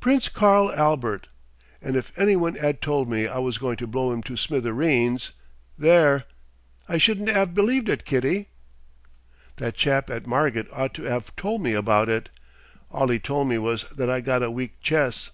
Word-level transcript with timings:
Prince 0.00 0.30
Karl 0.30 0.72
Albert! 0.72 1.26
And 1.82 1.94
if 1.94 2.18
any 2.18 2.36
one 2.36 2.56
'ad 2.56 2.80
tole 2.80 3.04
me 3.04 3.26
I 3.26 3.36
was 3.38 3.58
going 3.58 3.76
to 3.76 3.86
blow 3.86 4.14
'im 4.14 4.22
to 4.22 4.34
smithereens 4.34 5.32
there! 5.76 6.24
I 6.88 6.96
shouldn't 6.96 7.28
'ave 7.28 7.52
believed 7.52 7.90
it, 7.90 8.06
Kitty. 8.06 8.48
"That 9.56 9.74
chap 9.74 10.08
at 10.08 10.26
Margit 10.26 10.68
ought 10.72 10.94
to 10.94 11.06
'ave 11.14 11.32
tole 11.36 11.58
me 11.58 11.74
about 11.74 12.08
it. 12.08 12.30
All 12.90 13.12
'e 13.12 13.18
tole 13.18 13.44
me 13.44 13.58
was 13.58 13.84
that 13.90 14.08
I 14.08 14.22
got 14.22 14.42
a 14.42 14.50
weak 14.50 14.80
chess. 14.80 15.32